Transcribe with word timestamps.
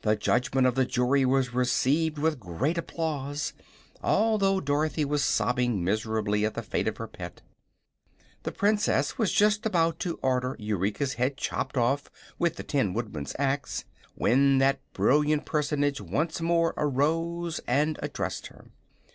The 0.00 0.16
judgment 0.16 0.66
of 0.66 0.76
the 0.76 0.86
jury 0.86 1.26
was 1.26 1.52
received 1.52 2.16
with 2.16 2.40
great 2.40 2.78
applause, 2.78 3.52
although 4.02 4.60
Dorothy 4.62 5.04
was 5.04 5.22
sobbing 5.22 5.84
miserably 5.84 6.46
at 6.46 6.54
the 6.54 6.62
fate 6.62 6.88
of 6.88 6.96
her 6.96 7.06
pet. 7.06 7.42
The 8.44 8.52
Princess 8.52 9.18
was 9.18 9.30
just 9.30 9.66
about 9.66 9.98
to 9.98 10.18
order 10.22 10.56
Eureka's 10.58 11.16
head 11.20 11.36
chopped 11.36 11.76
off 11.76 12.10
with 12.38 12.56
the 12.56 12.62
Tin 12.62 12.94
Woodman's 12.94 13.36
axe 13.38 13.84
when 14.14 14.56
that 14.56 14.80
brilliant 14.94 15.44
personage 15.44 16.00
once 16.00 16.40
more 16.40 16.72
arose 16.78 17.60
and 17.68 17.98
addressed 18.00 18.46
her. 18.46 18.70